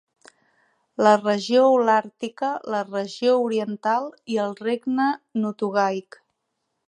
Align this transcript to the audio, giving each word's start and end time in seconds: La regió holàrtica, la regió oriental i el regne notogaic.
La 1.07 1.11
regió 1.17 1.65
holàrtica, 1.73 2.47
la 2.75 2.79
regió 2.87 3.35
oriental 3.43 4.09
i 4.37 4.41
el 4.47 4.57
regne 4.65 5.05
notogaic. 5.45 6.19